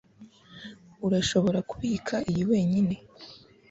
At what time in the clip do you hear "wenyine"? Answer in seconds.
2.51-2.95